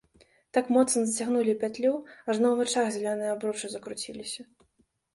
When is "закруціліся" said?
3.79-4.53